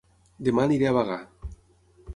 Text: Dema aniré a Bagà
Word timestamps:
Dema 0.47 0.63
aniré 0.67 0.89
a 0.91 0.95
Bagà 0.97 1.19